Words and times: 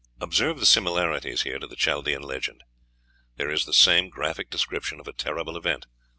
Observe 0.19 0.59
the 0.59 0.65
similarities 0.65 1.43
here 1.43 1.59
to 1.59 1.67
the 1.67 1.75
Chaldean 1.75 2.23
legend. 2.23 2.63
There 3.35 3.51
is 3.51 3.65
the 3.65 3.71
same 3.71 4.09
graphic 4.09 4.49
description 4.49 4.99
of 4.99 5.07
a 5.07 5.13
terrible 5.13 5.55
event. 5.55 5.85